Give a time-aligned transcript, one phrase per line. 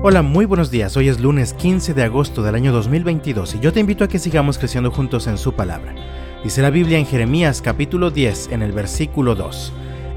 [0.00, 0.96] Hola, muy buenos días.
[0.96, 4.20] Hoy es lunes 15 de agosto del año 2022 y yo te invito a que
[4.20, 5.92] sigamos creciendo juntos en su palabra.
[6.44, 9.72] Dice la Biblia en Jeremías capítulo 10 en el versículo 2.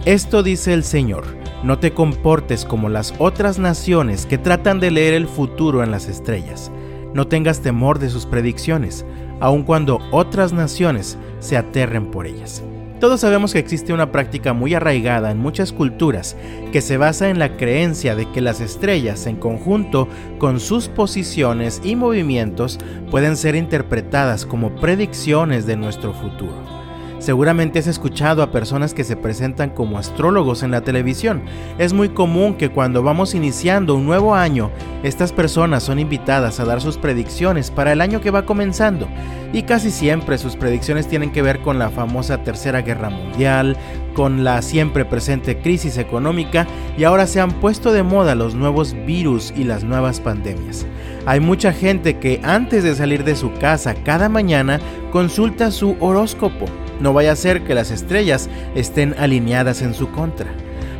[0.05, 1.23] Esto dice el Señor,
[1.63, 6.07] no te comportes como las otras naciones que tratan de leer el futuro en las
[6.07, 6.71] estrellas.
[7.15, 9.03] No tengas temor de sus predicciones,
[9.39, 12.63] aun cuando otras naciones se aterren por ellas.
[13.01, 16.37] Todos sabemos que existe una práctica muy arraigada en muchas culturas
[16.71, 21.81] que se basa en la creencia de que las estrellas en conjunto con sus posiciones
[21.83, 22.77] y movimientos
[23.09, 26.90] pueden ser interpretadas como predicciones de nuestro futuro.
[27.21, 31.43] Seguramente has escuchado a personas que se presentan como astrólogos en la televisión.
[31.77, 34.71] Es muy común que cuando vamos iniciando un nuevo año,
[35.03, 39.07] estas personas son invitadas a dar sus predicciones para el año que va comenzando.
[39.53, 43.77] Y casi siempre sus predicciones tienen que ver con la famosa Tercera Guerra Mundial,
[44.15, 46.65] con la siempre presente crisis económica
[46.97, 50.87] y ahora se han puesto de moda los nuevos virus y las nuevas pandemias.
[51.27, 54.79] Hay mucha gente que antes de salir de su casa cada mañana
[55.11, 56.65] consulta su horóscopo
[57.01, 60.47] no vaya a ser que las estrellas estén alineadas en su contra.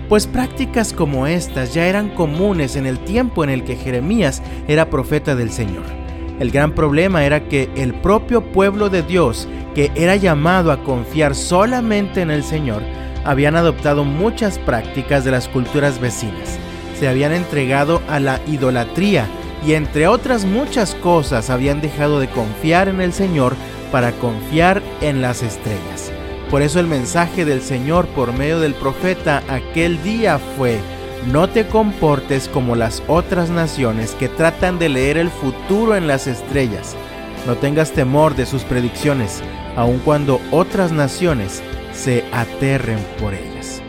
[0.09, 4.89] Pues prácticas como estas ya eran comunes en el tiempo en el que Jeremías era
[4.89, 5.85] profeta del Señor.
[6.39, 11.35] El gran problema era que el propio pueblo de Dios, que era llamado a confiar
[11.35, 12.81] solamente en el Señor,
[13.23, 16.57] habían adoptado muchas prácticas de las culturas vecinas.
[16.99, 19.27] Se habían entregado a la idolatría
[19.65, 23.55] y entre otras muchas cosas habían dejado de confiar en el Señor
[23.91, 26.11] para confiar en las estrellas.
[26.49, 30.79] Por eso el mensaje del Señor por medio del profeta aquel día fue,
[31.31, 36.27] no te comportes como las otras naciones que tratan de leer el futuro en las
[36.27, 36.95] estrellas.
[37.47, 39.41] No tengas temor de sus predicciones,
[39.75, 41.61] aun cuando otras naciones
[41.93, 43.81] se aterren por ellas.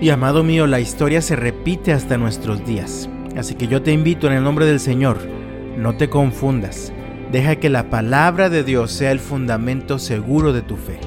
[0.00, 3.08] Y amado mío, la historia se repite hasta nuestros días.
[3.36, 5.18] Así que yo te invito en el nombre del Señor,
[5.76, 6.92] no te confundas.
[7.32, 10.98] Deja que la palabra de Dios sea el fundamento seguro de tu fe.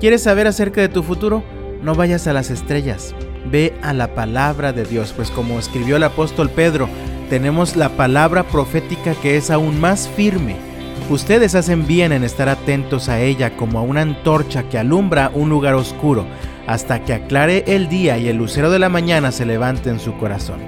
[0.00, 1.44] ¿Quieres saber acerca de tu futuro?
[1.82, 3.14] No vayas a las estrellas,
[3.50, 6.88] ve a la palabra de Dios, pues como escribió el apóstol Pedro,
[7.28, 10.56] tenemos la palabra profética que es aún más firme.
[11.10, 15.50] Ustedes hacen bien en estar atentos a ella como a una antorcha que alumbra un
[15.50, 16.24] lugar oscuro,
[16.66, 20.16] hasta que aclare el día y el lucero de la mañana se levante en su
[20.16, 20.60] corazón.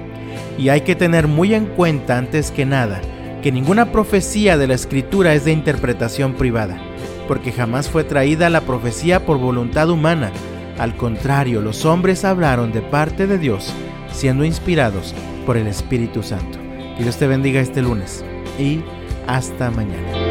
[0.59, 3.01] Y hay que tener muy en cuenta antes que nada,
[3.45, 6.81] que ninguna profecía de la escritura es de interpretación privada,
[7.27, 10.31] porque jamás fue traída la profecía por voluntad humana.
[10.79, 13.71] Al contrario, los hombres hablaron de parte de Dios,
[14.11, 15.13] siendo inspirados
[15.45, 16.57] por el Espíritu Santo.
[16.97, 18.25] Que Dios te bendiga este lunes
[18.57, 18.81] y
[19.27, 20.24] hasta mañana.